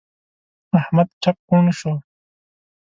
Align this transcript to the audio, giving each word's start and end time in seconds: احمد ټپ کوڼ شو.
احمد 0.79 1.07
ټپ 1.21 1.37
کوڼ 1.49 1.65
شو. 1.79 1.93